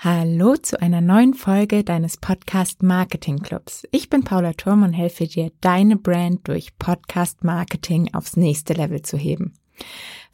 Hallo 0.00 0.54
zu 0.54 0.80
einer 0.80 1.00
neuen 1.00 1.34
Folge 1.34 1.82
deines 1.82 2.18
Podcast 2.18 2.84
Marketing 2.84 3.40
Clubs. 3.40 3.82
Ich 3.90 4.08
bin 4.08 4.22
Paula 4.22 4.52
Turm 4.52 4.84
und 4.84 4.92
helfe 4.92 5.26
dir, 5.26 5.50
deine 5.60 5.96
Brand 5.96 6.46
durch 6.46 6.78
Podcast 6.78 7.42
Marketing 7.42 8.14
aufs 8.14 8.36
nächste 8.36 8.74
Level 8.74 9.02
zu 9.02 9.16
heben. 9.16 9.54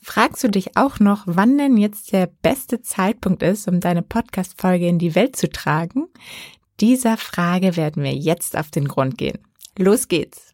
Fragst 0.03 0.45
du 0.45 0.49
dich 0.49 0.77
auch 0.77 1.01
noch, 1.01 1.23
wann 1.25 1.57
denn 1.57 1.79
jetzt 1.79 2.13
der 2.13 2.27
beste 2.27 2.83
Zeitpunkt 2.83 3.43
ist, 3.43 3.67
um 3.67 3.81
deine 3.81 4.03
Podcast-Folge 4.03 4.87
in 4.87 4.99
die 4.99 5.15
Welt 5.15 5.35
zu 5.35 5.49
tragen? 5.49 6.09
Dieser 6.81 7.17
Frage 7.17 7.79
werden 7.79 8.03
wir 8.03 8.13
jetzt 8.13 8.59
auf 8.59 8.71
den 8.71 8.87
Grund 8.87 9.17
gehen. 9.17 9.39
Los 9.79 10.09
geht's! 10.09 10.54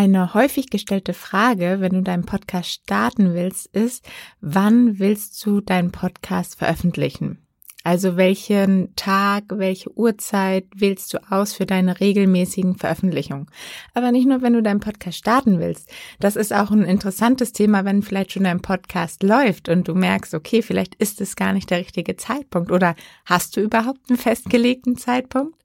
Eine 0.00 0.32
häufig 0.32 0.70
gestellte 0.70 1.12
Frage, 1.12 1.76
wenn 1.80 1.92
du 1.92 2.00
deinen 2.00 2.24
Podcast 2.24 2.70
starten 2.70 3.34
willst, 3.34 3.66
ist, 3.66 4.02
wann 4.40 4.98
willst 4.98 5.44
du 5.44 5.60
deinen 5.60 5.92
Podcast 5.92 6.56
veröffentlichen? 6.56 7.46
Also 7.84 8.16
welchen 8.16 8.96
Tag, 8.96 9.44
welche 9.50 9.94
Uhrzeit 9.94 10.64
wählst 10.74 11.12
du 11.12 11.18
aus 11.30 11.52
für 11.52 11.66
deine 11.66 12.00
regelmäßigen 12.00 12.76
Veröffentlichungen? 12.76 13.50
Aber 13.92 14.10
nicht 14.10 14.26
nur, 14.26 14.40
wenn 14.40 14.54
du 14.54 14.62
deinen 14.62 14.80
Podcast 14.80 15.18
starten 15.18 15.60
willst. 15.60 15.90
Das 16.18 16.34
ist 16.34 16.54
auch 16.54 16.70
ein 16.70 16.84
interessantes 16.84 17.52
Thema, 17.52 17.84
wenn 17.84 18.00
vielleicht 18.00 18.32
schon 18.32 18.44
dein 18.44 18.62
Podcast 18.62 19.22
läuft 19.22 19.68
und 19.68 19.86
du 19.86 19.94
merkst, 19.94 20.32
okay, 20.32 20.62
vielleicht 20.62 20.94
ist 20.94 21.20
es 21.20 21.36
gar 21.36 21.52
nicht 21.52 21.68
der 21.68 21.80
richtige 21.80 22.16
Zeitpunkt 22.16 22.72
oder 22.72 22.94
hast 23.26 23.54
du 23.54 23.60
überhaupt 23.60 24.00
einen 24.08 24.18
festgelegten 24.18 24.96
Zeitpunkt? 24.96 25.60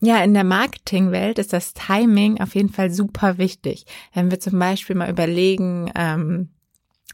Ja, 0.00 0.22
in 0.22 0.34
der 0.34 0.44
Marketingwelt 0.44 1.38
ist 1.38 1.52
das 1.52 1.72
Timing 1.74 2.40
auf 2.40 2.54
jeden 2.54 2.68
Fall 2.68 2.90
super 2.90 3.38
wichtig. 3.38 3.86
Wenn 4.12 4.30
wir 4.30 4.40
zum 4.40 4.58
Beispiel 4.58 4.94
mal 4.96 5.10
überlegen, 5.10 5.90
ähm, 5.94 6.50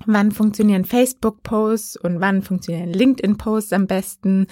wann 0.06 0.32
funktionieren 0.32 0.84
Facebook-Posts 0.84 1.96
und 1.98 2.20
wann 2.20 2.42
funktionieren 2.42 2.92
LinkedIn-Posts 2.92 3.72
am 3.72 3.86
besten. 3.86 4.46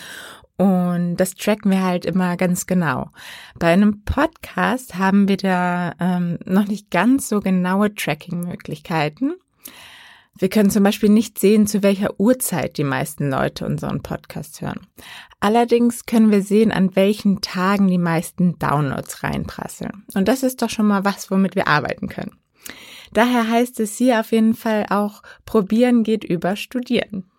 Und 0.56 1.16
das 1.16 1.34
tracken 1.34 1.70
wir 1.70 1.82
halt 1.82 2.04
immer 2.04 2.36
ganz 2.36 2.66
genau. 2.66 3.10
Bei 3.58 3.72
einem 3.72 4.04
Podcast 4.04 4.96
haben 4.96 5.26
wir 5.26 5.38
da 5.38 5.94
ähm, 5.98 6.38
noch 6.44 6.66
nicht 6.66 6.90
ganz 6.90 7.28
so 7.28 7.40
genaue 7.40 7.94
Tracking-Möglichkeiten. 7.94 9.34
Wir 10.38 10.48
können 10.48 10.70
zum 10.70 10.82
Beispiel 10.84 11.10
nicht 11.10 11.38
sehen, 11.38 11.66
zu 11.66 11.82
welcher 11.82 12.18
Uhrzeit 12.18 12.78
die 12.78 12.84
meisten 12.84 13.30
Leute 13.30 13.66
unseren 13.66 14.02
Podcast 14.02 14.62
hören. 14.62 14.86
Allerdings 15.38 16.06
können 16.06 16.30
wir 16.30 16.42
sehen, 16.42 16.72
an 16.72 16.96
welchen 16.96 17.40
Tagen 17.40 17.88
die 17.88 17.98
meisten 17.98 18.58
Downloads 18.58 19.22
reinprasseln. 19.22 20.04
Und 20.14 20.28
das 20.28 20.42
ist 20.42 20.62
doch 20.62 20.70
schon 20.70 20.86
mal 20.86 21.04
was, 21.04 21.30
womit 21.30 21.56
wir 21.56 21.68
arbeiten 21.68 22.08
können. 22.08 22.38
Daher 23.12 23.48
heißt 23.48 23.80
es 23.80 23.96
hier 23.96 24.20
auf 24.20 24.32
jeden 24.32 24.54
Fall 24.54 24.86
auch, 24.88 25.22
probieren 25.44 26.04
geht 26.04 26.24
über 26.24 26.56
studieren. 26.56 27.30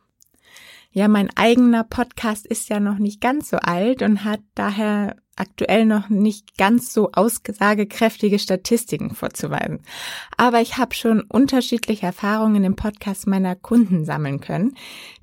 Ja, 0.92 1.08
mein 1.08 1.30
eigener 1.38 1.86
Podcast 1.86 2.46
ist 2.46 2.68
ja 2.68 2.82
noch 2.82 2.98
nicht 2.98 3.22
ganz 3.22 3.50
so 3.50 3.58
alt 3.58 4.02
und 4.02 4.26
hat 4.26 4.42
daher 4.56 5.16
aktuell 5.36 5.86
noch 5.86 6.10
nicht 6.10 6.58
ganz 6.58 6.94
so 6.94 7.12
aussagekräftige 7.14 8.40
Statistiken 8.40 9.16
vorzuweisen. 9.16 9.80
Aber 10.38 10.62
ich 10.62 10.78
habe 10.78 10.94
schon 10.94 11.22
unterschiedliche 11.22 12.06
Erfahrungen 12.06 12.64
dem 12.64 12.76
Podcast 12.76 13.28
meiner 13.28 13.56
Kunden 13.56 14.06
sammeln 14.06 14.40
können, 14.42 14.76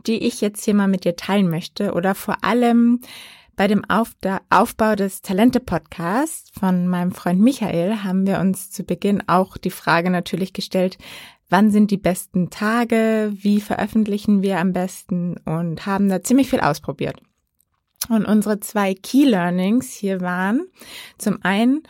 die 0.07 0.19
ich 0.19 0.41
jetzt 0.41 0.65
hier 0.65 0.75
mal 0.75 0.89
mit 0.89 1.05
dir 1.05 1.17
teilen 1.17 1.51
möchte 1.51 1.93
oder 1.93 2.15
vor 2.15 2.43
allem 2.43 3.01
bei 3.59 3.67
dem 3.67 3.83
Aufbau 3.89 4.95
des 4.95 5.21
Talente-Podcasts 5.21 6.53
von 6.57 6.87
meinem 6.87 7.11
Freund 7.11 7.41
Michael 7.41 8.05
haben 8.05 8.25
wir 8.25 8.39
uns 8.39 8.71
zu 8.71 8.85
Beginn 8.85 9.25
auch 9.27 9.57
die 9.57 9.73
Frage 9.73 10.11
natürlich 10.11 10.53
gestellt, 10.53 10.97
wann 11.51 11.73
sind 11.73 11.91
die 11.91 11.97
besten 11.97 12.51
Tage, 12.51 13.33
wie 13.35 13.61
veröffentlichen 13.61 14.43
wir 14.43 14.61
am 14.61 14.73
besten 14.73 15.39
und 15.45 15.87
haben 15.87 16.09
da 16.09 16.23
ziemlich 16.23 16.49
viel 16.51 16.61
ausprobiert. 16.61 17.21
Und 18.09 18.25
unsere 18.25 18.61
zwei 18.61 18.95
Key 18.95 19.25
Learnings 19.25 19.93
hier 19.93 20.21
waren 20.21 20.67
zum 21.19 21.39
einen, 21.43 21.83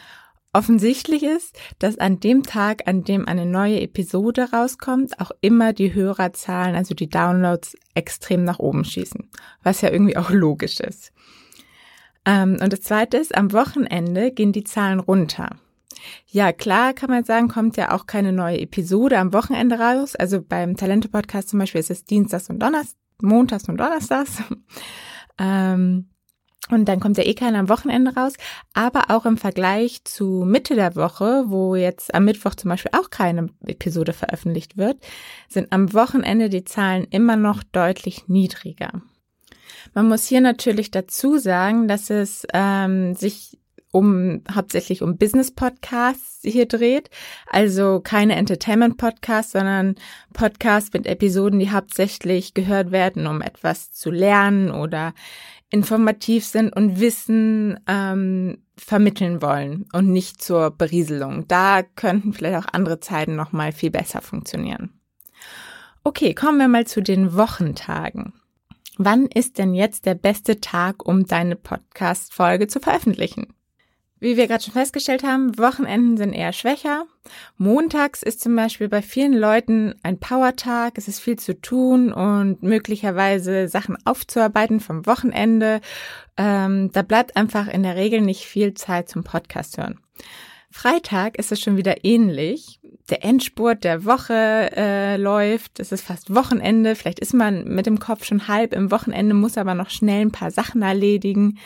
offensichtlich 0.52 1.22
ist, 1.22 1.56
dass 1.78 1.98
an 1.98 2.20
dem 2.20 2.42
Tag, 2.42 2.88
an 2.88 3.04
dem 3.04 3.28
eine 3.28 3.46
neue 3.46 3.80
Episode 3.80 4.50
rauskommt, 4.52 5.20
auch 5.20 5.30
immer 5.40 5.72
die 5.72 5.94
Hörerzahlen, 5.94 6.74
also 6.74 6.94
die 6.94 7.08
Downloads, 7.08 7.76
extrem 7.94 8.44
nach 8.44 8.58
oben 8.58 8.84
schießen, 8.84 9.28
was 9.62 9.82
ja 9.82 9.90
irgendwie 9.90 10.16
auch 10.16 10.30
logisch 10.30 10.80
ist. 10.80 11.12
Ähm, 12.24 12.58
und 12.60 12.72
das 12.72 12.80
Zweite 12.80 13.18
ist, 13.18 13.36
am 13.36 13.52
Wochenende 13.52 14.32
gehen 14.32 14.52
die 14.52 14.64
Zahlen 14.64 15.00
runter. 15.00 15.56
Ja, 16.26 16.52
klar 16.52 16.92
kann 16.92 17.10
man 17.10 17.24
sagen, 17.24 17.48
kommt 17.48 17.76
ja 17.76 17.92
auch 17.92 18.06
keine 18.06 18.32
neue 18.32 18.60
Episode 18.60 19.18
am 19.18 19.32
Wochenende 19.32 19.78
raus. 19.78 20.16
Also 20.16 20.40
beim 20.42 20.76
Talente-Podcast 20.76 21.50
zum 21.50 21.58
Beispiel 21.58 21.80
ist 21.80 21.90
es 21.90 22.04
Dienstags 22.04 22.50
und 22.50 22.60
Donnerstags, 22.60 22.96
Montags 23.20 23.68
und 23.68 23.78
Donnerstags. 23.78 24.42
Ähm, 25.38 26.10
und 26.70 26.86
dann 26.86 27.00
kommt 27.00 27.16
ja 27.16 27.24
eh 27.24 27.34
keiner 27.34 27.60
am 27.60 27.68
Wochenende 27.68 28.14
raus. 28.14 28.34
Aber 28.74 29.10
auch 29.10 29.24
im 29.24 29.38
Vergleich 29.38 30.04
zu 30.04 30.44
Mitte 30.46 30.74
der 30.74 30.96
Woche, 30.96 31.44
wo 31.46 31.74
jetzt 31.74 32.14
am 32.14 32.24
Mittwoch 32.24 32.54
zum 32.54 32.68
Beispiel 32.68 32.92
auch 32.94 33.10
keine 33.10 33.48
Episode 33.66 34.12
veröffentlicht 34.12 34.76
wird, 34.76 34.98
sind 35.48 35.72
am 35.72 35.92
Wochenende 35.94 36.50
die 36.50 36.64
Zahlen 36.64 37.06
immer 37.10 37.36
noch 37.36 37.62
deutlich 37.62 38.28
niedriger. 38.28 39.02
Man 39.94 40.08
muss 40.08 40.26
hier 40.26 40.40
natürlich 40.40 40.90
dazu 40.90 41.38
sagen, 41.38 41.88
dass 41.88 42.10
es 42.10 42.46
ähm, 42.52 43.14
sich 43.14 43.58
um 43.98 44.42
hauptsächlich 44.54 45.02
um 45.02 45.18
Business 45.18 45.50
Podcasts 45.50 46.38
hier 46.42 46.66
dreht, 46.66 47.10
also 47.48 48.00
keine 48.00 48.36
Entertainment 48.36 48.96
Podcasts, 48.96 49.52
sondern 49.52 49.96
Podcasts 50.32 50.92
mit 50.92 51.06
Episoden, 51.06 51.58
die 51.58 51.72
hauptsächlich 51.72 52.54
gehört 52.54 52.92
werden, 52.92 53.26
um 53.26 53.42
etwas 53.42 53.92
zu 53.92 54.12
lernen 54.12 54.70
oder 54.70 55.14
informativ 55.70 56.44
sind 56.44 56.74
und 56.74 57.00
Wissen 57.00 57.80
ähm, 57.88 58.62
vermitteln 58.76 59.42
wollen 59.42 59.86
und 59.92 60.08
nicht 60.12 60.40
zur 60.40 60.70
Berieselung. 60.70 61.48
Da 61.48 61.82
könnten 61.82 62.32
vielleicht 62.32 62.64
auch 62.64 62.72
andere 62.72 63.00
Zeiten 63.00 63.34
noch 63.34 63.52
mal 63.52 63.72
viel 63.72 63.90
besser 63.90 64.22
funktionieren. 64.22 64.90
Okay, 66.04 66.34
kommen 66.34 66.58
wir 66.58 66.68
mal 66.68 66.86
zu 66.86 67.02
den 67.02 67.36
Wochentagen. 67.36 68.32
Wann 68.96 69.26
ist 69.26 69.58
denn 69.58 69.74
jetzt 69.74 70.06
der 70.06 70.14
beste 70.14 70.60
Tag, 70.60 71.06
um 71.06 71.26
deine 71.26 71.56
Podcast-Folge 71.56 72.68
zu 72.68 72.80
veröffentlichen? 72.80 73.54
Wie 74.20 74.36
wir 74.36 74.48
gerade 74.48 74.64
schon 74.64 74.72
festgestellt 74.72 75.22
haben, 75.22 75.58
Wochenenden 75.58 76.16
sind 76.16 76.32
eher 76.32 76.52
schwächer. 76.52 77.04
Montags 77.56 78.22
ist 78.22 78.40
zum 78.40 78.56
Beispiel 78.56 78.88
bei 78.88 79.00
vielen 79.00 79.34
Leuten 79.34 79.94
ein 80.02 80.18
Powertag. 80.18 80.94
Es 80.96 81.06
ist 81.06 81.20
viel 81.20 81.38
zu 81.38 81.60
tun 81.60 82.12
und 82.12 82.62
möglicherweise 82.62 83.68
Sachen 83.68 83.96
aufzuarbeiten 84.04 84.80
vom 84.80 85.06
Wochenende. 85.06 85.80
Ähm, 86.36 86.90
da 86.92 87.02
bleibt 87.02 87.36
einfach 87.36 87.68
in 87.68 87.84
der 87.84 87.94
Regel 87.94 88.20
nicht 88.20 88.44
viel 88.44 88.74
Zeit 88.74 89.08
zum 89.08 89.22
Podcast 89.22 89.78
hören. 89.78 90.00
Freitag 90.70 91.38
ist 91.38 91.52
es 91.52 91.60
schon 91.60 91.76
wieder 91.76 92.04
ähnlich. 92.04 92.80
Der 93.08 93.24
Endspurt 93.24 93.84
der 93.84 94.04
Woche 94.04 94.70
äh, 94.76 95.16
läuft. 95.16 95.80
Es 95.80 95.92
ist 95.92 96.02
fast 96.02 96.34
Wochenende. 96.34 96.94
Vielleicht 96.94 97.20
ist 97.20 97.34
man 97.34 97.64
mit 97.64 97.86
dem 97.86 97.98
Kopf 97.98 98.24
schon 98.24 98.48
halb 98.48 98.74
im 98.74 98.90
Wochenende, 98.90 99.34
muss 99.34 99.56
aber 99.56 99.74
noch 99.74 99.90
schnell 99.90 100.22
ein 100.22 100.32
paar 100.32 100.50
Sachen 100.50 100.82
erledigen. 100.82 101.58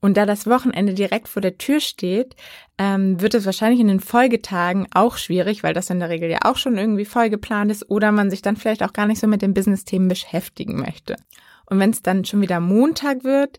Und 0.00 0.16
da 0.16 0.26
das 0.26 0.46
Wochenende 0.46 0.94
direkt 0.94 1.28
vor 1.28 1.42
der 1.42 1.58
Tür 1.58 1.80
steht, 1.80 2.36
ähm, 2.78 3.20
wird 3.20 3.34
es 3.34 3.46
wahrscheinlich 3.46 3.80
in 3.80 3.88
den 3.88 4.00
Folgetagen 4.00 4.86
auch 4.92 5.16
schwierig, 5.16 5.62
weil 5.62 5.74
das 5.74 5.90
in 5.90 6.00
der 6.00 6.10
Regel 6.10 6.30
ja 6.30 6.40
auch 6.42 6.56
schon 6.56 6.76
irgendwie 6.76 7.04
vollgeplant 7.04 7.70
ist 7.70 7.90
oder 7.90 8.12
man 8.12 8.30
sich 8.30 8.42
dann 8.42 8.56
vielleicht 8.56 8.82
auch 8.82 8.92
gar 8.92 9.06
nicht 9.06 9.20
so 9.20 9.26
mit 9.26 9.42
den 9.42 9.54
Business-Themen 9.54 10.08
beschäftigen 10.08 10.78
möchte. 10.78 11.16
Und 11.68 11.78
wenn 11.78 11.90
es 11.90 12.02
dann 12.02 12.24
schon 12.24 12.40
wieder 12.40 12.60
Montag 12.60 13.24
wird, 13.24 13.58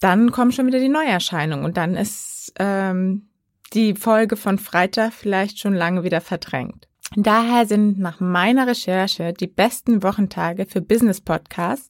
dann 0.00 0.30
kommen 0.30 0.52
schon 0.52 0.66
wieder 0.66 0.80
die 0.80 0.88
Neuerscheinungen 0.88 1.64
und 1.64 1.76
dann 1.76 1.96
ist 1.96 2.52
ähm, 2.58 3.28
die 3.72 3.94
Folge 3.94 4.36
von 4.36 4.58
Freitag 4.58 5.12
vielleicht 5.12 5.58
schon 5.58 5.74
lange 5.74 6.04
wieder 6.04 6.20
verdrängt. 6.20 6.88
Daher 7.16 7.66
sind 7.66 7.98
nach 7.98 8.20
meiner 8.20 8.68
Recherche 8.68 9.32
die 9.32 9.48
besten 9.48 10.02
Wochentage 10.02 10.66
für 10.66 10.80
Business 10.80 11.20
Podcasts 11.20 11.88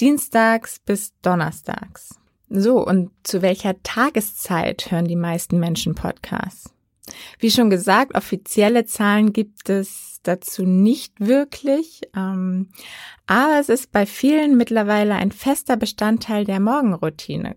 dienstags 0.00 0.80
bis 0.80 1.12
donnerstags. 1.22 2.18
So, 2.48 2.84
und 2.84 3.10
zu 3.24 3.42
welcher 3.42 3.82
Tageszeit 3.82 4.90
hören 4.90 5.06
die 5.06 5.16
meisten 5.16 5.58
Menschen 5.58 5.94
Podcasts? 5.94 6.72
Wie 7.38 7.50
schon 7.50 7.70
gesagt, 7.70 8.14
offizielle 8.14 8.84
Zahlen 8.84 9.32
gibt 9.32 9.68
es 9.68 10.20
dazu 10.22 10.64
nicht 10.64 11.20
wirklich, 11.20 12.02
ähm, 12.16 12.70
aber 13.26 13.60
es 13.60 13.68
ist 13.68 13.92
bei 13.92 14.06
vielen 14.06 14.56
mittlerweile 14.56 15.14
ein 15.14 15.32
fester 15.32 15.76
Bestandteil 15.76 16.44
der 16.44 16.60
Morgenroutine. 16.60 17.56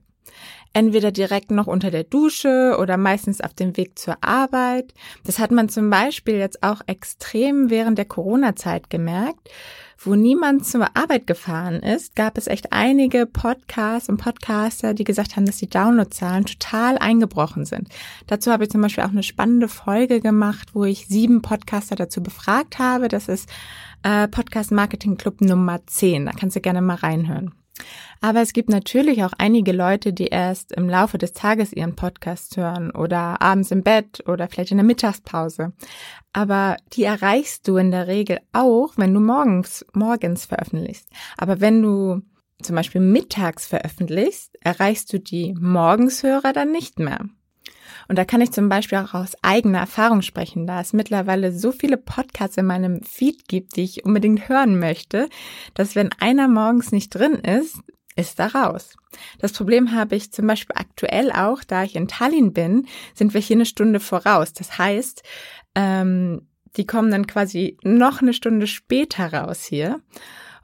Entweder 0.73 1.11
direkt 1.11 1.51
noch 1.51 1.67
unter 1.67 1.91
der 1.91 2.03
Dusche 2.03 2.77
oder 2.79 2.97
meistens 2.97 3.41
auf 3.41 3.53
dem 3.53 3.75
Weg 3.77 3.97
zur 3.97 4.17
Arbeit. 4.21 4.93
Das 5.23 5.39
hat 5.39 5.51
man 5.51 5.69
zum 5.69 5.89
Beispiel 5.89 6.35
jetzt 6.35 6.63
auch 6.63 6.81
extrem 6.87 7.69
während 7.69 7.97
der 7.97 8.05
Corona-Zeit 8.05 8.89
gemerkt. 8.89 9.49
Wo 10.01 10.15
niemand 10.15 10.65
zur 10.65 10.95
Arbeit 10.95 11.27
gefahren 11.27 11.81
ist, 11.81 12.15
gab 12.15 12.37
es 12.37 12.47
echt 12.47 12.71
einige 12.71 13.25
Podcasts 13.25 14.07
und 14.07 14.15
Podcaster, 14.15 14.93
die 14.93 15.03
gesagt 15.03 15.35
haben, 15.35 15.45
dass 15.45 15.57
die 15.57 15.69
Downloadzahlen 15.69 16.45
total 16.45 16.97
eingebrochen 16.97 17.65
sind. 17.65 17.89
Dazu 18.25 18.49
habe 18.49 18.63
ich 18.63 18.69
zum 18.69 18.81
Beispiel 18.81 19.03
auch 19.03 19.09
eine 19.09 19.23
spannende 19.23 19.67
Folge 19.67 20.21
gemacht, 20.21 20.69
wo 20.73 20.85
ich 20.85 21.07
sieben 21.07 21.41
Podcaster 21.41 21.97
dazu 21.97 22.23
befragt 22.23 22.79
habe. 22.79 23.09
Das 23.09 23.27
ist 23.27 23.49
äh, 24.03 24.29
Podcast 24.29 24.71
Marketing 24.71 25.17
Club 25.17 25.41
Nummer 25.41 25.85
10. 25.85 26.27
Da 26.27 26.31
kannst 26.31 26.55
du 26.55 26.61
gerne 26.61 26.81
mal 26.81 26.95
reinhören. 26.95 27.58
Aber 28.21 28.41
es 28.41 28.53
gibt 28.53 28.69
natürlich 28.69 29.23
auch 29.23 29.33
einige 29.37 29.71
Leute, 29.71 30.13
die 30.13 30.27
erst 30.27 30.73
im 30.73 30.89
Laufe 30.89 31.17
des 31.17 31.33
Tages 31.33 31.73
ihren 31.73 31.95
Podcast 31.95 32.57
hören 32.57 32.91
oder 32.91 33.41
abends 33.41 33.71
im 33.71 33.83
Bett 33.83 34.23
oder 34.27 34.47
vielleicht 34.47 34.71
in 34.71 34.77
der 34.77 34.85
Mittagspause. 34.85 35.73
Aber 36.33 36.77
die 36.93 37.03
erreichst 37.03 37.67
du 37.67 37.77
in 37.77 37.91
der 37.91 38.07
Regel 38.07 38.39
auch, 38.53 38.93
wenn 38.97 39.13
du 39.13 39.19
morgens, 39.19 39.85
morgens 39.93 40.45
veröffentlichst. 40.45 41.09
Aber 41.37 41.61
wenn 41.61 41.81
du 41.81 42.21
zum 42.61 42.75
Beispiel 42.75 43.01
mittags 43.01 43.67
veröffentlichst, 43.67 44.57
erreichst 44.61 45.11
du 45.13 45.19
die 45.19 45.55
Morgenshörer 45.59 46.53
dann 46.53 46.71
nicht 46.71 46.99
mehr. 46.99 47.25
Und 48.09 48.17
da 48.17 48.25
kann 48.25 48.41
ich 48.41 48.51
zum 48.51 48.69
Beispiel 48.69 48.97
auch 48.97 49.13
aus 49.13 49.37
eigener 49.43 49.79
Erfahrung 49.79 50.23
sprechen, 50.23 50.65
da 50.65 50.81
es 50.81 50.93
mittlerweile 50.93 51.51
so 51.51 51.71
viele 51.71 51.95
Podcasts 51.95 52.57
in 52.57 52.65
meinem 52.65 53.03
Feed 53.03 53.47
gibt, 53.47 53.75
die 53.75 53.83
ich 53.83 54.03
unbedingt 54.03 54.49
hören 54.49 54.79
möchte, 54.79 55.29
dass 55.75 55.95
wenn 55.95 56.09
einer 56.19 56.47
morgens 56.47 56.91
nicht 56.91 57.11
drin 57.11 57.35
ist, 57.35 57.77
ist 58.15 58.39
da 58.39 58.47
raus. 58.47 58.97
Das 59.37 59.53
Problem 59.53 59.93
habe 59.93 60.15
ich 60.15 60.31
zum 60.31 60.47
Beispiel 60.47 60.75
aktuell 60.75 61.31
auch, 61.31 61.63
da 61.63 61.83
ich 61.83 61.95
in 61.95 62.07
Tallinn 62.07 62.51
bin, 62.51 62.87
sind 63.13 63.35
wir 63.35 63.41
hier 63.41 63.57
eine 63.57 63.67
Stunde 63.67 63.99
voraus. 63.99 64.53
Das 64.53 64.79
heißt, 64.79 65.21
ähm, 65.75 66.47
die 66.77 66.87
kommen 66.87 67.11
dann 67.11 67.27
quasi 67.27 67.77
noch 67.83 68.23
eine 68.23 68.33
Stunde 68.33 68.65
später 68.65 69.31
raus 69.33 69.63
hier. 69.63 70.01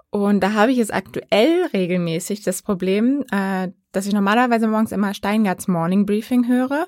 Und 0.10 0.42
da 0.42 0.54
habe 0.54 0.72
ich 0.72 0.78
jetzt 0.78 0.94
aktuell 0.94 1.68
regelmäßig 1.74 2.42
das 2.42 2.64
Problem, 2.64 3.24
äh, 3.32 3.70
dass 3.92 4.08
ich 4.08 4.14
normalerweise 4.14 4.68
morgens 4.68 4.92
immer 4.92 5.14
Steingarts 5.14 5.68
Morning 5.68 6.06
Briefing 6.06 6.48
höre. 6.48 6.88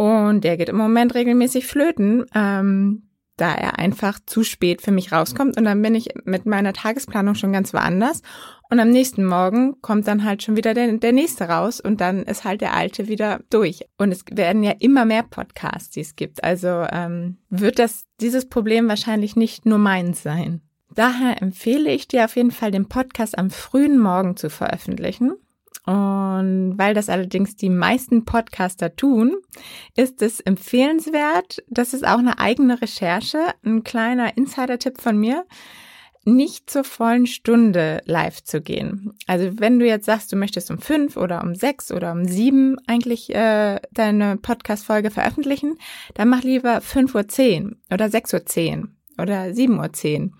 Und 0.00 0.44
der 0.44 0.56
geht 0.56 0.70
im 0.70 0.78
Moment 0.78 1.14
regelmäßig 1.14 1.66
flöten, 1.66 2.24
ähm, 2.34 3.02
da 3.36 3.54
er 3.54 3.78
einfach 3.78 4.18
zu 4.24 4.44
spät 4.44 4.80
für 4.80 4.92
mich 4.92 5.12
rauskommt. 5.12 5.58
Und 5.58 5.64
dann 5.64 5.82
bin 5.82 5.94
ich 5.94 6.08
mit 6.24 6.46
meiner 6.46 6.72
Tagesplanung 6.72 7.34
schon 7.34 7.52
ganz 7.52 7.74
woanders. 7.74 8.22
Und 8.70 8.80
am 8.80 8.88
nächsten 8.88 9.26
Morgen 9.26 9.78
kommt 9.82 10.08
dann 10.08 10.24
halt 10.24 10.42
schon 10.42 10.56
wieder 10.56 10.72
der, 10.72 10.90
der 10.94 11.12
nächste 11.12 11.50
raus 11.50 11.82
und 11.82 12.00
dann 12.00 12.22
ist 12.22 12.44
halt 12.44 12.62
der 12.62 12.72
alte 12.72 13.08
wieder 13.08 13.40
durch. 13.50 13.84
Und 13.98 14.10
es 14.10 14.24
werden 14.32 14.62
ja 14.62 14.72
immer 14.78 15.04
mehr 15.04 15.22
Podcasts, 15.22 15.90
die 15.90 16.00
es 16.00 16.16
gibt. 16.16 16.42
Also 16.44 16.86
ähm, 16.90 17.36
wird 17.50 17.78
das 17.78 18.06
dieses 18.22 18.48
Problem 18.48 18.88
wahrscheinlich 18.88 19.36
nicht 19.36 19.66
nur 19.66 19.76
meins 19.76 20.22
sein. 20.22 20.62
Daher 20.94 21.42
empfehle 21.42 21.92
ich 21.92 22.08
dir 22.08 22.24
auf 22.24 22.36
jeden 22.36 22.52
Fall, 22.52 22.70
den 22.70 22.88
Podcast 22.88 23.36
am 23.36 23.50
frühen 23.50 23.98
Morgen 23.98 24.38
zu 24.38 24.48
veröffentlichen. 24.48 25.34
Und 25.86 26.74
weil 26.76 26.94
das 26.94 27.08
allerdings 27.08 27.56
die 27.56 27.70
meisten 27.70 28.24
Podcaster 28.24 28.94
tun, 28.94 29.36
ist 29.96 30.22
es 30.22 30.40
empfehlenswert, 30.40 31.62
das 31.68 31.94
ist 31.94 32.06
auch 32.06 32.18
eine 32.18 32.38
eigene 32.38 32.80
Recherche, 32.80 33.38
ein 33.64 33.82
kleiner 33.82 34.36
Insider-Tipp 34.36 35.00
von 35.00 35.18
mir, 35.18 35.46
nicht 36.24 36.68
zur 36.68 36.84
vollen 36.84 37.26
Stunde 37.26 38.02
live 38.04 38.42
zu 38.42 38.60
gehen. 38.60 39.14
Also 39.26 39.58
wenn 39.58 39.78
du 39.78 39.86
jetzt 39.86 40.04
sagst, 40.04 40.30
du 40.30 40.36
möchtest 40.36 40.70
um 40.70 40.78
fünf 40.78 41.16
oder 41.16 41.42
um 41.42 41.54
sechs 41.54 41.90
oder 41.90 42.12
um 42.12 42.26
sieben 42.26 42.76
eigentlich 42.86 43.34
äh, 43.34 43.80
deine 43.92 44.36
Podcast-Folge 44.36 45.10
veröffentlichen, 45.10 45.78
dann 46.14 46.28
mach 46.28 46.42
lieber 46.42 46.82
fünf 46.82 47.14
Uhr 47.14 47.26
zehn 47.26 47.80
oder 47.90 48.10
sechs 48.10 48.34
Uhr 48.34 48.44
zehn 48.44 48.96
oder 49.18 49.54
sieben 49.54 49.78
Uhr 49.78 49.92
zehn 49.92 50.34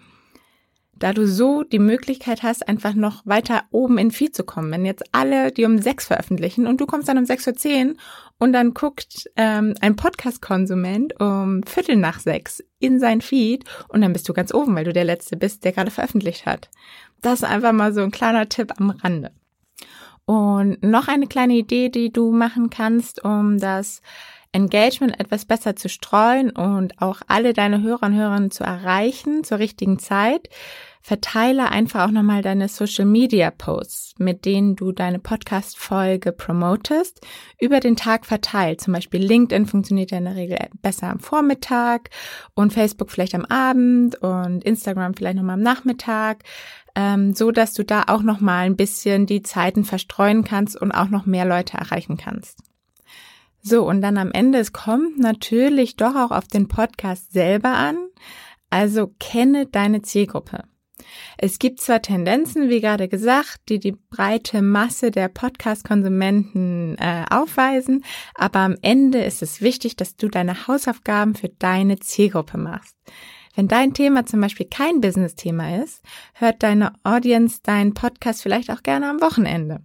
da 1.01 1.13
du 1.13 1.27
so 1.27 1.65
die 1.65 1.79
Möglichkeit 1.79 2.43
hast, 2.43 2.69
einfach 2.69 2.95
noch 2.95 3.27
weiter 3.27 3.65
oben 3.71 3.99
in 3.99 4.11
Feed 4.11 4.37
zu 4.37 4.45
kommen. 4.45 4.71
Wenn 4.71 4.85
jetzt 4.85 5.03
alle 5.13 5.51
die 5.51 5.65
um 5.65 5.79
sechs 5.79 6.07
veröffentlichen 6.07 6.67
und 6.67 6.81
du 6.81 6.87
kommst 6.87 7.09
dann 7.09 7.19
um 7.19 7.25
sechs 7.25 7.47
Uhr 7.47 7.55
zehn 7.55 7.99
und 8.39 8.53
dann 8.53 8.75
guckt 8.75 9.29
ähm, 9.37 9.75
ein 9.81 9.97
Podcast-Konsument 9.97 11.19
um 11.19 11.63
Viertel 11.65 11.97
nach 11.97 12.21
sechs 12.21 12.63
in 12.79 13.01
sein 13.01 13.23
Feed 13.23 13.65
und 13.89 14.03
dann 14.03 14.13
bist 14.13 14.29
du 14.29 14.35
ganz 14.35 14.55
oben, 14.55 14.77
weil 14.77 14.85
du 14.85 14.93
der 14.93 15.05
Letzte 15.05 15.37
bist, 15.37 15.65
der 15.65 15.73
gerade 15.73 15.91
veröffentlicht 15.91 16.47
hat. 16.47 16.71
Das 17.23 17.43
ist 17.43 17.49
einfach 17.49 17.73
mal 17.73 17.93
so 17.93 18.03
ein 18.03 18.11
kleiner 18.11 18.49
Tipp 18.49 18.73
am 18.79 18.91
Rande. 18.91 19.33
Und 20.27 20.83
noch 20.83 21.09
eine 21.09 21.27
kleine 21.27 21.55
Idee, 21.55 21.89
die 21.89 22.13
du 22.13 22.31
machen 22.31 22.71
kannst, 22.71 23.25
um 23.25 23.59
das 23.59 24.03
Engagement 24.53 25.19
etwas 25.19 25.45
besser 25.45 25.77
zu 25.77 25.89
streuen 25.89 26.51
und 26.51 27.01
auch 27.01 27.23
alle 27.29 27.53
deine 27.53 27.83
Hörer 27.83 28.07
und 28.07 28.15
Hörerinnen 28.15 28.51
zu 28.51 28.65
erreichen 28.65 29.45
zur 29.45 29.59
richtigen 29.59 29.99
Zeit, 29.99 30.49
verteile 31.03 31.71
einfach 31.71 32.07
auch 32.07 32.11
nochmal 32.11 32.43
deine 32.43 32.69
Social 32.69 33.07
Media 33.07 33.51
Posts, 33.51 34.15
mit 34.19 34.45
denen 34.45 34.77
du 34.77 34.93
deine 34.93 35.19
Podcast 35.19 35.79
Folge 35.79 36.33
promotest, 36.33 37.27
über 37.59 37.81
den 37.81 37.97
Tag 37.97 38.27
verteilt. 38.27 38.81
Zum 38.81 38.93
Beispiel 38.93 39.21
LinkedIn 39.23 39.67
funktioniert 39.67 40.11
ja 40.11 40.19
in 40.19 40.25
der 40.25 40.37
Regel 40.37 40.59
besser 40.83 41.09
am 41.09 41.21
Vormittag 41.21 42.11
und 42.55 42.73
Facebook 42.73 43.11
vielleicht 43.11 43.35
am 43.35 43.47
Abend 43.47 44.17
und 44.23 44.63
Instagram 44.65 45.15
vielleicht 45.15 45.37
nochmal 45.37 45.55
am 45.55 45.63
Nachmittag, 45.63 46.45
ähm, 46.95 47.35
so 47.35 47.51
dass 47.51 47.73
du 47.73 47.85
da 47.85 48.05
auch 48.09 48.23
nochmal 48.23 48.67
ein 48.67 48.77
bisschen 48.77 49.27
die 49.27 49.43
Zeiten 49.43 49.85
verstreuen 49.85 50.45
kannst 50.45 50.81
und 50.81 50.93
auch 50.93 51.09
noch 51.09 51.25
mehr 51.25 51.47
Leute 51.47 51.79
erreichen 51.79 52.17
kannst. 52.17 52.59
So, 53.63 53.87
und 53.87 54.01
dann 54.01 54.17
am 54.17 54.33
Ende, 54.33 54.59
es 54.59 54.73
kommt 54.73 55.19
natürlich 55.19 55.97
doch 55.97 56.15
auch 56.15 56.31
auf 56.31 56.47
den 56.47 56.69
Podcast 56.69 57.33
selber 57.33 57.75
an. 57.75 57.97
Also 58.71 59.13
kenne 59.19 59.67
deine 59.67 60.03
Zielgruppe. 60.03 60.65
Es 61.39 61.59
gibt 61.59 61.81
zwar 61.81 62.03
Tendenzen, 62.03 62.69
wie 62.69 62.81
gerade 62.81 63.09
gesagt, 63.09 63.61
die 63.69 63.79
die 63.79 63.93
breite 63.93 64.63
Masse 64.63 65.11
der 65.11 65.29
Podcast-Konsumenten 65.29 66.97
äh, 66.99 67.25
aufweisen, 67.31 68.05
aber 68.35 68.61
am 68.61 68.77
Ende 68.83 69.23
ist 69.23 69.43
es 69.43 69.61
wichtig, 69.61 69.97
dass 69.97 70.17
du 70.17 70.29
deine 70.29 70.67
Hausaufgaben 70.67 71.35
für 71.35 71.49
deine 71.49 71.99
Zielgruppe 71.99 72.59
machst. 72.59 72.97
Wenn 73.55 73.69
dein 73.69 73.95
Thema 73.95 74.27
zum 74.27 74.41
Beispiel 74.41 74.67
kein 74.67 75.01
Business-Thema 75.01 75.83
ist, 75.83 76.03
hört 76.35 76.63
deine 76.63 76.93
Audience 77.03 77.61
deinen 77.63 77.95
Podcast 77.95 78.43
vielleicht 78.43 78.71
auch 78.71 78.83
gerne 78.83 79.11
am 79.11 79.21
Wochenende. 79.21 79.81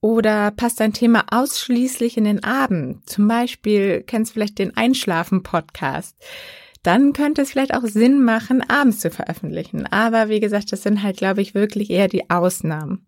Oder 0.00 0.50
passt 0.50 0.80
dein 0.80 0.92
Thema 0.92 1.26
ausschließlich 1.30 2.16
in 2.16 2.24
den 2.24 2.42
Abend? 2.42 3.08
Zum 3.08 3.28
Beispiel 3.28 4.02
kennst 4.04 4.30
du 4.30 4.34
vielleicht 4.34 4.58
den 4.58 4.76
Einschlafen-Podcast 4.76 6.16
dann 6.82 7.12
könnte 7.12 7.42
es 7.42 7.52
vielleicht 7.52 7.74
auch 7.74 7.84
Sinn 7.84 8.24
machen, 8.24 8.62
abends 8.68 9.00
zu 9.00 9.10
veröffentlichen. 9.10 9.86
Aber 9.86 10.28
wie 10.28 10.40
gesagt, 10.40 10.72
das 10.72 10.82
sind 10.82 11.02
halt, 11.02 11.16
glaube 11.16 11.42
ich, 11.42 11.54
wirklich 11.54 11.90
eher 11.90 12.08
die 12.08 12.30
Ausnahmen. 12.30 13.06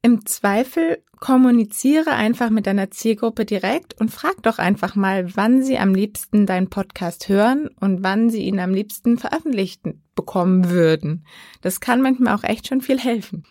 Im 0.00 0.24
Zweifel 0.26 1.02
kommuniziere 1.18 2.12
einfach 2.12 2.50
mit 2.50 2.66
deiner 2.66 2.90
Zielgruppe 2.90 3.44
direkt 3.44 4.00
und 4.00 4.10
frag 4.10 4.42
doch 4.42 4.58
einfach 4.58 4.94
mal, 4.94 5.36
wann 5.36 5.62
sie 5.62 5.78
am 5.78 5.92
liebsten 5.94 6.46
deinen 6.46 6.70
Podcast 6.70 7.28
hören 7.28 7.68
und 7.80 8.04
wann 8.04 8.30
sie 8.30 8.42
ihn 8.42 8.60
am 8.60 8.72
liebsten 8.72 9.18
veröffentlicht 9.18 9.82
bekommen 10.14 10.70
würden. 10.70 11.26
Das 11.62 11.80
kann 11.80 12.00
manchmal 12.00 12.34
auch 12.34 12.44
echt 12.44 12.68
schon 12.68 12.80
viel 12.80 13.00
helfen. 13.00 13.44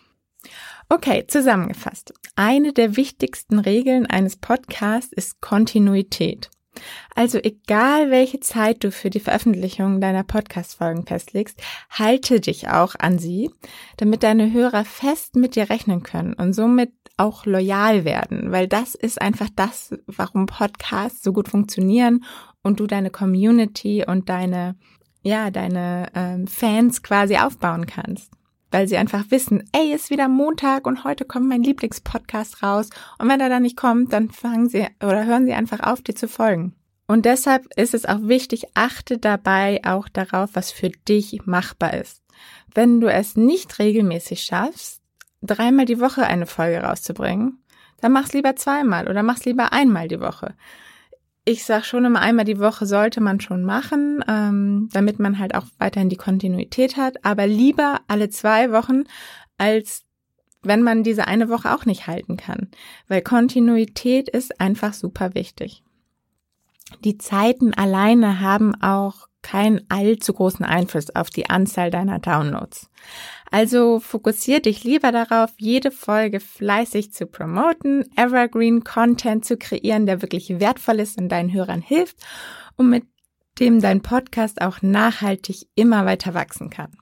Okay, 0.88 1.26
zusammengefasst. 1.26 2.14
Eine 2.34 2.72
der 2.72 2.96
wichtigsten 2.96 3.58
Regeln 3.58 4.06
eines 4.06 4.36
Podcasts 4.36 5.12
ist 5.12 5.42
Kontinuität. 5.42 6.48
Also 7.14 7.38
egal 7.38 8.10
welche 8.10 8.40
Zeit 8.40 8.84
du 8.84 8.90
für 8.90 9.10
die 9.10 9.20
Veröffentlichung 9.20 10.00
deiner 10.00 10.24
Podcast-Folgen 10.24 11.06
festlegst, 11.06 11.60
halte 11.90 12.40
dich 12.40 12.68
auch 12.68 12.94
an 12.98 13.18
sie, 13.18 13.50
damit 13.96 14.22
deine 14.22 14.52
Hörer 14.52 14.84
fest 14.84 15.36
mit 15.36 15.56
dir 15.56 15.70
rechnen 15.70 16.02
können 16.02 16.34
und 16.34 16.52
somit 16.52 16.92
auch 17.16 17.46
loyal 17.46 18.04
werden, 18.04 18.52
weil 18.52 18.68
das 18.68 18.94
ist 18.94 19.20
einfach 19.20 19.48
das, 19.54 19.94
warum 20.06 20.46
Podcasts 20.46 21.22
so 21.22 21.32
gut 21.32 21.48
funktionieren 21.48 22.24
und 22.62 22.80
du 22.80 22.86
deine 22.86 23.10
Community 23.10 24.04
und 24.06 24.28
deine, 24.28 24.76
ja, 25.22 25.50
deine 25.50 26.08
ähm, 26.14 26.46
Fans 26.46 27.02
quasi 27.02 27.36
aufbauen 27.36 27.86
kannst 27.86 28.37
weil 28.70 28.88
sie 28.88 28.96
einfach 28.96 29.24
wissen, 29.30 29.68
ey, 29.72 29.94
ist 29.94 30.10
wieder 30.10 30.28
Montag 30.28 30.86
und 30.86 31.04
heute 31.04 31.24
kommt 31.24 31.48
mein 31.48 31.62
Lieblingspodcast 31.62 32.62
raus. 32.62 32.90
Und 33.18 33.28
wenn 33.28 33.40
er 33.40 33.48
dann 33.48 33.62
nicht 33.62 33.76
kommt, 33.76 34.12
dann 34.12 34.30
fangen 34.30 34.68
sie 34.68 34.86
oder 35.02 35.24
hören 35.24 35.46
sie 35.46 35.54
einfach 35.54 35.80
auf, 35.80 36.02
dir 36.02 36.14
zu 36.14 36.28
folgen. 36.28 36.74
Und 37.06 37.24
deshalb 37.24 37.66
ist 37.76 37.94
es 37.94 38.04
auch 38.04 38.20
wichtig, 38.22 38.66
achte 38.74 39.18
dabei 39.18 39.80
auch 39.84 40.08
darauf, 40.08 40.50
was 40.52 40.70
für 40.70 40.90
dich 40.90 41.46
machbar 41.46 41.94
ist. 41.94 42.22
Wenn 42.74 43.00
du 43.00 43.10
es 43.10 43.36
nicht 43.36 43.78
regelmäßig 43.78 44.42
schaffst, 44.42 45.00
dreimal 45.40 45.86
die 45.86 46.00
Woche 46.00 46.24
eine 46.24 46.46
Folge 46.46 46.80
rauszubringen, 46.80 47.62
dann 48.00 48.12
mach's 48.12 48.34
lieber 48.34 48.56
zweimal 48.56 49.08
oder 49.08 49.22
mach's 49.22 49.44
lieber 49.44 49.72
einmal 49.72 50.08
die 50.08 50.20
Woche 50.20 50.54
ich 51.48 51.64
sage 51.64 51.84
schon 51.84 52.04
immer, 52.04 52.20
einmal 52.20 52.44
die 52.44 52.58
Woche 52.58 52.86
sollte 52.86 53.20
man 53.20 53.40
schon 53.40 53.64
machen, 53.64 54.22
ähm, 54.28 54.88
damit 54.92 55.18
man 55.18 55.38
halt 55.38 55.54
auch 55.54 55.64
weiterhin 55.78 56.08
die 56.10 56.16
Kontinuität 56.16 56.96
hat, 56.96 57.24
aber 57.24 57.46
lieber 57.46 58.00
alle 58.06 58.28
zwei 58.28 58.70
Wochen 58.70 59.04
als 59.58 60.04
wenn 60.62 60.82
man 60.82 61.02
diese 61.02 61.26
eine 61.26 61.48
Woche 61.48 61.74
auch 61.74 61.84
nicht 61.84 62.06
halten 62.06 62.36
kann, 62.36 62.68
weil 63.06 63.22
Kontinuität 63.22 64.28
ist 64.28 64.60
einfach 64.60 64.92
super 64.92 65.34
wichtig. 65.34 65.82
Die 67.04 67.18
Zeiten 67.18 67.74
alleine 67.74 68.40
haben 68.40 68.74
auch 68.82 69.28
keinen 69.42 69.82
allzu 69.88 70.32
großen 70.32 70.64
Einfluss 70.64 71.14
auf 71.14 71.30
die 71.30 71.48
Anzahl 71.48 71.90
deiner 71.90 72.18
Downloads. 72.18 72.90
Also 73.50 73.98
fokussier 74.00 74.60
dich 74.60 74.84
lieber 74.84 75.12
darauf, 75.12 75.50
jede 75.56 75.90
Folge 75.90 76.40
fleißig 76.40 77.12
zu 77.12 77.26
promoten, 77.26 78.04
Evergreen 78.16 78.84
Content 78.84 79.44
zu 79.44 79.56
kreieren, 79.56 80.06
der 80.06 80.22
wirklich 80.22 80.60
wertvoll 80.60 81.00
ist 81.00 81.18
und 81.18 81.28
deinen 81.30 81.52
Hörern 81.52 81.80
hilft 81.80 82.18
und 82.76 82.90
mit 82.90 83.04
dem 83.58 83.80
dein 83.80 84.02
Podcast 84.02 84.60
auch 84.60 84.82
nachhaltig 84.82 85.66
immer 85.74 86.04
weiter 86.04 86.34
wachsen 86.34 86.70
kann. 86.70 86.96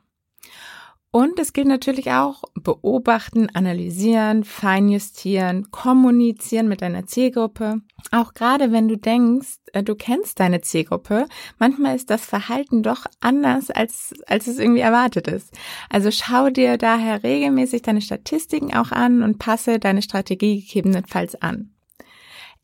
Und 1.10 1.38
es 1.38 1.52
gilt 1.52 1.66
natürlich 1.66 2.10
auch 2.10 2.42
beobachten, 2.54 3.48
analysieren, 3.54 4.44
feinjustieren, 4.44 5.70
kommunizieren 5.70 6.68
mit 6.68 6.82
deiner 6.82 7.06
Zielgruppe. 7.06 7.80
Auch 8.10 8.34
gerade 8.34 8.70
wenn 8.70 8.88
du 8.88 8.98
denkst, 8.98 9.56
äh, 9.72 9.82
du 9.82 9.94
kennst 9.94 10.40
deine 10.40 10.60
Zielgruppe, 10.60 11.26
manchmal 11.58 11.96
ist 11.96 12.10
das 12.10 12.26
Verhalten 12.26 12.82
doch 12.82 13.06
anders, 13.20 13.70
als, 13.70 14.12
als 14.26 14.46
es 14.46 14.58
irgendwie 14.58 14.80
erwartet 14.80 15.28
ist. 15.28 15.54
Also 15.88 16.10
schau 16.10 16.50
dir 16.50 16.76
daher 16.76 17.22
regelmäßig 17.22 17.82
deine 17.82 18.02
Statistiken 18.02 18.74
auch 18.74 18.92
an 18.92 19.22
und 19.22 19.38
passe 19.38 19.78
deine 19.78 20.02
Strategie 20.02 20.60
gegebenenfalls 20.60 21.40
an. 21.40 21.75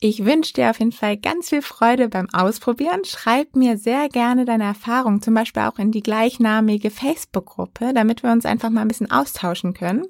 Ich 0.05 0.25
wünsche 0.25 0.55
dir 0.55 0.69
auf 0.69 0.81
jeden 0.81 0.91
Fall 0.91 1.17
ganz 1.17 1.51
viel 1.51 1.63
Freude 1.63 2.09
beim 2.09 2.29
Ausprobieren. 2.33 3.05
Schreib 3.05 3.55
mir 3.55 3.79
sehr 3.79 4.09
gerne 4.09 4.45
deine 4.45 4.65
Erfahrungen, 4.65 5.23
zum 5.23 5.33
Beispiel 5.35 5.63
auch 5.63 5.79
in 5.79 5.93
die 5.93 6.03
gleichnamige 6.03 6.91
Facebook-Gruppe, 6.91 7.93
damit 7.95 8.25
wir 8.25 8.33
uns 8.33 8.45
einfach 8.45 8.69
mal 8.71 8.81
ein 8.81 8.89
bisschen 8.89 9.13
austauschen 9.13 9.75
können. 9.75 10.03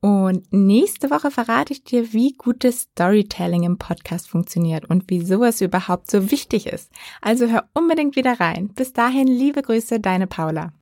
Und 0.00 0.50
nächste 0.50 1.10
Woche 1.10 1.30
verrate 1.30 1.74
ich 1.74 1.84
dir, 1.84 2.14
wie 2.14 2.32
gutes 2.32 2.88
Storytelling 2.92 3.64
im 3.64 3.76
Podcast 3.76 4.30
funktioniert 4.30 4.88
und 4.88 5.04
wieso 5.08 5.44
es 5.44 5.60
überhaupt 5.60 6.10
so 6.10 6.30
wichtig 6.30 6.66
ist. 6.66 6.90
Also 7.20 7.48
hör 7.48 7.68
unbedingt 7.74 8.16
wieder 8.16 8.40
rein. 8.40 8.68
Bis 8.68 8.94
dahin, 8.94 9.26
liebe 9.28 9.60
Grüße, 9.60 10.00
deine 10.00 10.26
Paula. 10.26 10.72